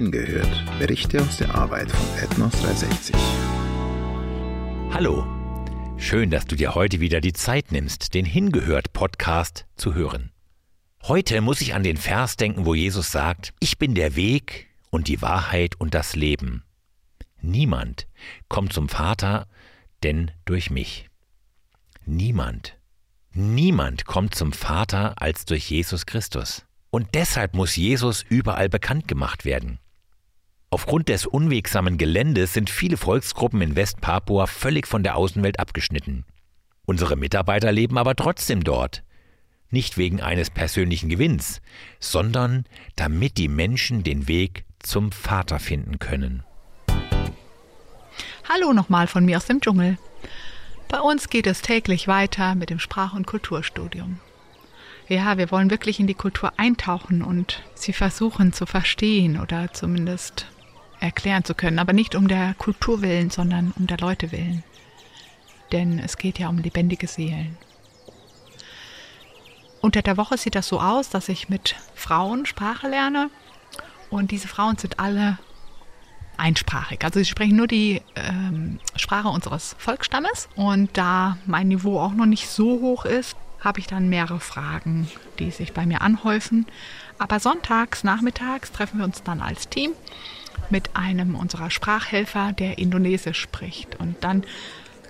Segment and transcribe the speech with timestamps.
[0.00, 0.78] Hingehört.
[0.78, 3.14] Berichte aus der Arbeit von Ethnos 360.
[4.94, 5.26] Hallo.
[5.98, 10.32] Schön, dass du dir heute wieder die Zeit nimmst, den Hingehört Podcast zu hören.
[11.02, 15.06] Heute muss ich an den Vers denken, wo Jesus sagt, ich bin der Weg und
[15.06, 16.64] die Wahrheit und das Leben.
[17.42, 18.06] Niemand
[18.48, 19.48] kommt zum Vater,
[20.02, 21.10] denn durch mich.
[22.06, 22.78] Niemand.
[23.34, 26.64] Niemand kommt zum Vater als durch Jesus Christus.
[26.88, 29.78] Und deshalb muss Jesus überall bekannt gemacht werden.
[30.72, 36.24] Aufgrund des unwegsamen Geländes sind viele Volksgruppen in Westpapua völlig von der Außenwelt abgeschnitten.
[36.86, 39.02] Unsere Mitarbeiter leben aber trotzdem dort.
[39.70, 41.60] Nicht wegen eines persönlichen Gewinns,
[41.98, 46.44] sondern damit die Menschen den Weg zum Vater finden können.
[48.48, 49.98] Hallo nochmal von mir aus dem Dschungel.
[50.86, 54.20] Bei uns geht es täglich weiter mit dem Sprach- und Kulturstudium.
[55.08, 60.46] Ja, wir wollen wirklich in die Kultur eintauchen und sie versuchen zu verstehen oder zumindest
[61.00, 64.62] erklären zu können, aber nicht um der Kultur willen, sondern um der Leute willen.
[65.72, 67.56] Denn es geht ja um lebendige Seelen.
[69.80, 73.30] Unter der Woche sieht das so aus, dass ich mit Frauen Sprache lerne
[74.10, 75.38] und diese Frauen sind alle
[76.36, 77.04] einsprachig.
[77.04, 80.48] Also sie sprechen nur die ähm, Sprache unseres Volksstammes.
[80.56, 85.08] Und da mein Niveau auch noch nicht so hoch ist, habe ich dann mehrere Fragen,
[85.38, 86.66] die sich bei mir anhäufen.
[87.18, 89.92] Aber sonntags, nachmittags treffen wir uns dann als Team
[90.70, 93.98] mit einem unserer Sprachhelfer, der Indonesisch spricht.
[94.00, 94.44] Und dann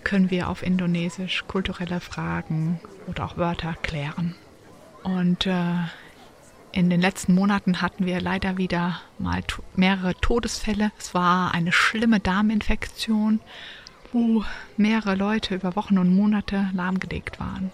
[0.04, 4.34] können wir auf Indonesisch kulturelle Fragen oder auch Wörter klären.
[5.02, 5.74] Und äh,
[6.72, 9.42] in den letzten Monaten hatten wir leider wieder mal
[9.74, 10.92] mehrere Todesfälle.
[10.98, 13.40] Es war eine schlimme Darminfektion,
[14.12, 14.44] wo
[14.76, 17.72] mehrere Leute über Wochen und Monate lahmgelegt waren.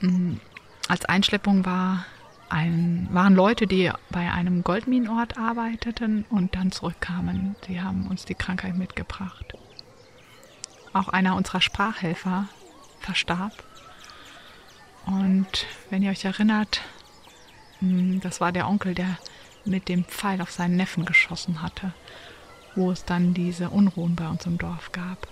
[0.00, 0.40] Mhm.
[0.88, 2.04] Als Einschleppung war
[2.50, 7.56] ein, waren Leute, die bei einem Goldminenort arbeiteten und dann zurückkamen.
[7.66, 9.54] Sie haben uns die Krankheit mitgebracht.
[10.92, 12.48] Auch einer unserer Sprachhelfer
[13.00, 13.52] verstarb.
[15.06, 16.82] Und wenn ihr euch erinnert,
[17.78, 19.18] hm, das war der Onkel, der
[19.64, 21.92] mit dem Pfeil auf seinen Neffen geschossen hatte,
[22.74, 25.28] wo es dann diese Unruhen bei uns im Dorf gab.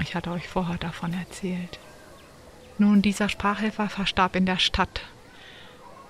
[0.00, 1.78] Ich hatte euch vorher davon erzählt.
[2.78, 5.02] Nun, dieser Sprachhelfer verstarb in der Stadt.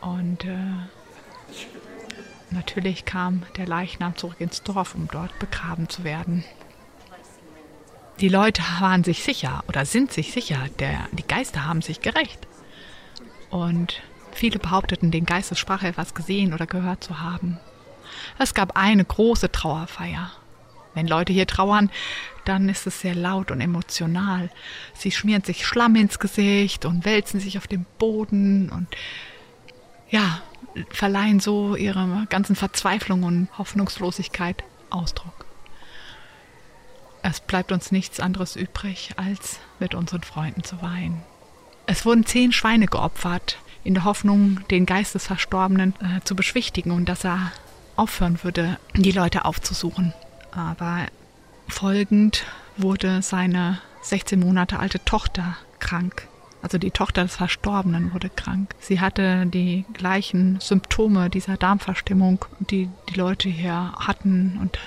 [0.04, 0.56] Und äh,
[2.50, 6.44] natürlich kam der Leichnam zurück ins Dorf, um dort begraben zu werden.
[8.20, 12.46] Die Leute waren sich sicher oder sind sich sicher, der, die Geister haben sich gerecht.
[13.50, 14.02] Und
[14.34, 17.58] Viele behaupteten, den Geist des Sprachhelfers gesehen oder gehört zu haben.
[18.38, 20.32] Es gab eine große Trauerfeier.
[20.92, 21.90] Wenn Leute hier trauern,
[22.44, 24.50] dann ist es sehr laut und emotional.
[24.92, 28.88] Sie schmieren sich Schlamm ins Gesicht und wälzen sich auf dem Boden und
[30.10, 30.40] ja,
[30.90, 35.44] verleihen so ihrer ganzen Verzweiflung und Hoffnungslosigkeit Ausdruck.
[37.22, 41.22] Es bleibt uns nichts anderes übrig, als mit unseren Freunden zu weinen.
[41.86, 46.90] Es wurden zehn Schweine geopfert, in der Hoffnung, den Geist des Verstorbenen äh, zu beschwichtigen
[46.90, 47.52] und dass er
[47.96, 50.12] aufhören würde, die Leute aufzusuchen.
[50.50, 51.06] Aber
[51.68, 52.44] folgend
[52.76, 56.28] wurde seine 16 Monate alte Tochter krank.
[56.64, 58.74] Also die Tochter des Verstorbenen wurde krank.
[58.80, 64.78] Sie hatte die gleichen Symptome dieser Darmverstimmung, die die Leute hier hatten und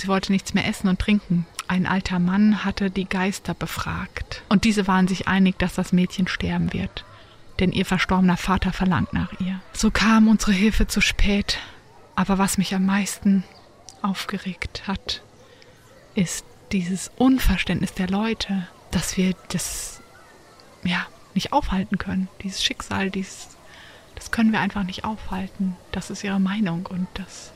[0.00, 1.46] sie wollte nichts mehr essen und trinken.
[1.68, 6.28] Ein alter Mann hatte die Geister befragt und diese waren sich einig, dass das Mädchen
[6.28, 7.04] sterben wird
[7.58, 9.60] denn ihr verstorbener Vater verlangt nach ihr.
[9.72, 11.58] So kam unsere Hilfe zu spät,
[12.14, 13.44] aber was mich am meisten
[14.02, 15.22] aufgeregt hat,
[16.14, 20.02] ist dieses Unverständnis der Leute, dass wir das
[21.36, 22.28] nicht aufhalten können.
[22.42, 23.56] Dieses Schicksal, dieses,
[24.16, 25.76] das können wir einfach nicht aufhalten.
[25.92, 27.52] Das ist ihre Meinung und das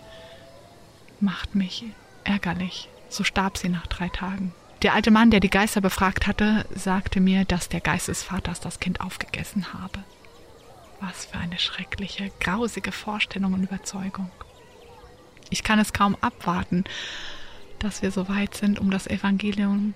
[1.19, 1.85] macht mich
[2.23, 2.89] ärgerlich.
[3.09, 4.55] So starb sie nach drei Tagen.
[4.83, 8.61] Der alte Mann, der die Geister befragt hatte, sagte mir, dass der Geist des Vaters
[8.61, 9.99] das Kind aufgegessen habe.
[11.01, 14.31] Was für eine schreckliche, grausige Vorstellung und Überzeugung.
[15.51, 16.85] Ich kann es kaum abwarten,
[17.79, 19.95] dass wir so weit sind, um das Evangelium,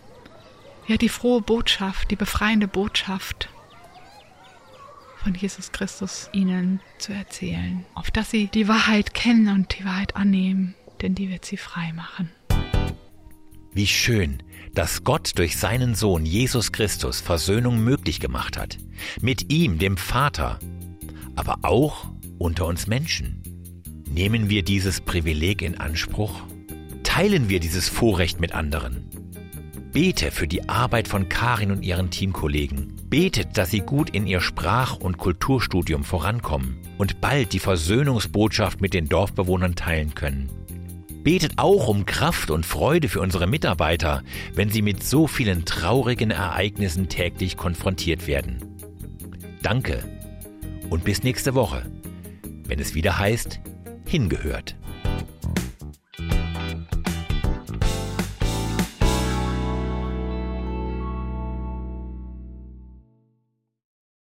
[0.86, 3.48] ja die frohe Botschaft, die befreiende Botschaft
[5.24, 10.16] von Jesus Christus ihnen zu erzählen, auf dass sie die Wahrheit kennen und die Wahrheit
[10.16, 12.30] annehmen, denn die wird sie frei machen.
[13.72, 14.42] Wie schön,
[14.74, 18.76] dass Gott durch seinen Sohn Jesus Christus Versöhnung möglich gemacht hat.
[19.20, 20.58] Mit ihm, dem Vater,
[21.36, 23.42] aber auch unter uns Menschen.
[24.08, 26.42] Nehmen wir dieses Privileg in Anspruch?
[27.02, 29.08] Teilen wir dieses Vorrecht mit anderen?
[29.90, 34.40] Bete für die Arbeit von Karin und ihren Teamkollegen Betet, dass sie gut in ihr
[34.40, 40.50] Sprach- und Kulturstudium vorankommen und bald die Versöhnungsbotschaft mit den Dorfbewohnern teilen können.
[41.22, 44.24] Betet auch um Kraft und Freude für unsere Mitarbeiter,
[44.54, 48.58] wenn sie mit so vielen traurigen Ereignissen täglich konfrontiert werden.
[49.62, 50.02] Danke
[50.90, 51.86] und bis nächste Woche,
[52.66, 53.60] wenn es wieder heißt,
[54.08, 54.74] hingehört.